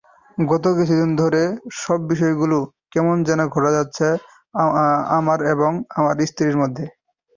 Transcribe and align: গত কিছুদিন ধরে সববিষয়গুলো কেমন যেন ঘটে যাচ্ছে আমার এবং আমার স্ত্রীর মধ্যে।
গত 0.43 0.65
কিছুদিন 0.77 1.09
ধরে 1.15 1.41
সববিষয়গুলো 1.79 2.57
কেমন 2.93 3.15
যেন 3.27 3.39
ঘটে 3.47 3.71
যাচ্ছে 3.77 4.07
আমার 5.17 5.39
এবং 5.53 5.71
আমার 5.97 6.15
স্ত্রীর 6.29 6.55
মধ্যে। 6.61 6.85